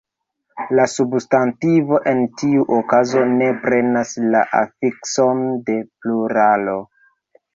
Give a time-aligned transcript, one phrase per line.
[0.77, 6.77] La substantivo en tiu okazo ne prenas la afikson de pluralo.